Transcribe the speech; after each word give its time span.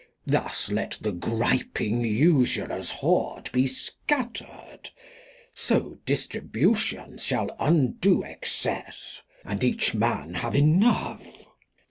Thus 0.25 0.71
let 0.71 0.97
the 0.99 1.11
griping 1.11 2.01
Userers 2.01 2.89
Hoard 2.89 3.51
be 3.53 3.67
scatter'd. 3.67 4.89
So 5.53 5.99
Distribution 6.07 7.19
shall 7.19 7.55
undo 7.59 8.23
Excess 8.23 9.21
And 9.45 9.63
each 9.63 9.93
Man 9.93 10.33
have 10.33 10.55
enough. 10.55 11.45